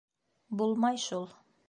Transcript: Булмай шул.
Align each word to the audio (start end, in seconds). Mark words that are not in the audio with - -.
Булмай 0.61 0.99
шул. 1.05 1.29